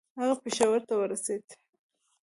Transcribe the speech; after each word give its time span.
هغه 0.19 0.35
پېښور 0.43 0.79
ته 0.89 0.93
ورسېدی. 0.97 1.53